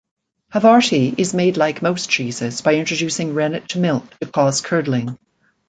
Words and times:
Havarti 0.51 1.13
is 1.19 1.35
made 1.35 1.57
like 1.57 1.83
most 1.83 2.09
cheeses, 2.09 2.61
by 2.63 2.73
introducing 2.73 3.35
rennet 3.35 3.69
to 3.69 3.77
milk 3.77 4.17
to 4.21 4.25
cause 4.31 4.59
curdling. 4.59 5.19